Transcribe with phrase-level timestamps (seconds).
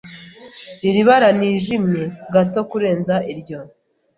[0.87, 2.03] Iri bara nijimye
[2.33, 3.59] gato kurenza iryo.